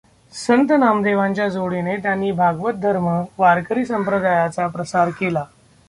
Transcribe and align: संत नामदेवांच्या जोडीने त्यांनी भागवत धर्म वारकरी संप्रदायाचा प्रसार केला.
संत 0.33 0.71
नामदेवांच्या 0.71 1.47
जोडीने 1.49 1.95
त्यांनी 1.97 2.31
भागवत 2.31 2.79
धर्म 2.81 3.07
वारकरी 3.37 3.85
संप्रदायाचा 3.85 4.67
प्रसार 4.67 5.09
केला. 5.09 5.43